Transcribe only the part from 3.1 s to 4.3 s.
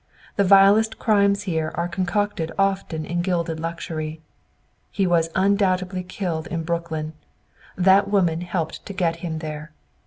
gilded luxury.